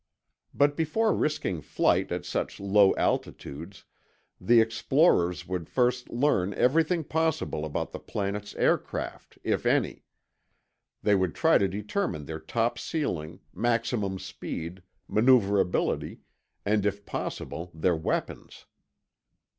But 0.51 0.75
before 0.75 1.13
risking 1.13 1.61
flight 1.61 2.11
at 2.11 2.25
such 2.25 2.59
low 2.59 2.95
altitudes, 2.95 3.85
the 4.39 4.59
explorers 4.59 5.47
would 5.47 5.69
first 5.69 6.09
learn 6.09 6.55
everything 6.55 7.03
possible 7.03 7.63
about 7.65 7.91
the 7.91 7.99
planet's 7.99 8.55
aircraft, 8.55 9.37
if 9.43 9.63
any. 9.63 10.03
They 11.03 11.13
would 11.13 11.35
try 11.35 11.59
to 11.59 11.67
determine 11.67 12.25
their 12.25 12.39
top 12.39 12.79
ceiling, 12.79 13.41
maximum 13.53 14.17
speed, 14.17 14.81
maneuverability, 15.07 16.21
and 16.65 16.83
if 16.83 17.05
possible 17.05 17.69
their 17.71 17.95
weapons. 17.95 18.65